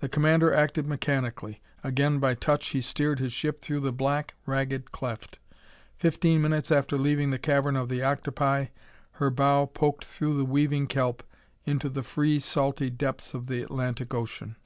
The 0.00 0.08
commander 0.08 0.52
acted 0.52 0.88
mechanically. 0.88 1.60
Again 1.84 2.18
by 2.18 2.34
touch 2.34 2.70
he 2.70 2.80
steered 2.80 3.20
his 3.20 3.32
ship 3.32 3.60
through 3.60 3.78
the 3.78 3.92
black, 3.92 4.34
ragged 4.44 4.90
cleft. 4.90 5.38
Fifteen 5.94 6.42
minutes 6.42 6.72
after 6.72 6.98
leaving 6.98 7.30
the 7.30 7.38
cavern 7.38 7.76
of 7.76 7.88
the 7.88 8.02
octopi 8.02 8.64
her 9.20 9.30
bow 9.30 9.66
poked 9.66 10.04
through 10.04 10.36
the 10.36 10.44
weaving 10.44 10.88
kelp 10.88 11.22
into 11.64 11.88
the 11.88 12.02
free, 12.02 12.40
salty 12.40 12.90
depths 12.90 13.34
of 13.34 13.46
the 13.46 13.62
Atlantic 13.62 14.12
Ocean. 14.12 14.56